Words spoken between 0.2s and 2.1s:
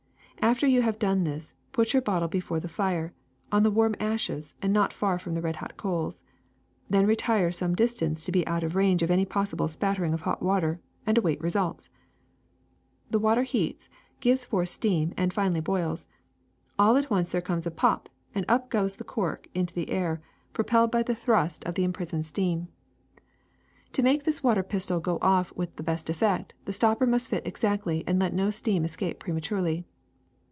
After you have done this put your